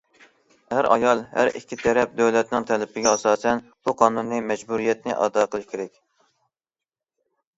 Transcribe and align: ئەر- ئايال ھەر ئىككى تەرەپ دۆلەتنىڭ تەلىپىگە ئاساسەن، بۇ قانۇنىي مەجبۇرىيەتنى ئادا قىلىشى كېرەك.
ئەر- 0.75 0.87
ئايال 0.93 1.19
ھەر 1.33 1.49
ئىككى 1.57 1.77
تەرەپ 1.81 2.15
دۆلەتنىڭ 2.21 2.65
تەلىپىگە 2.71 3.11
ئاساسەن، 3.11 3.61
بۇ 3.89 3.95
قانۇنىي 4.01 4.43
مەجبۇرىيەتنى 4.53 5.17
ئادا 5.17 5.43
قىلىشى 5.51 5.71
كېرەك. 5.75 6.01